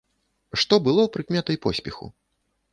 Што 0.61 0.79
было 0.87 1.05
прыкметай 1.17 1.61
поспеху? 1.69 2.13